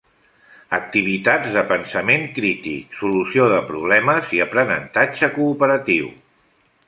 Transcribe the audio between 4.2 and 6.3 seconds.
i aprenentatge cooperatiu.